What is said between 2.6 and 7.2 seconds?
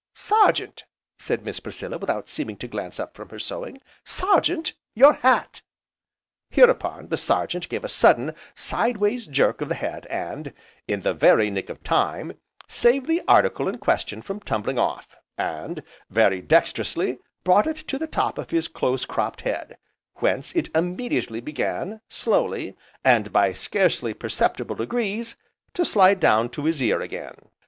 glance up from her sewing, "Sergeant, your hat!" Hereupon, the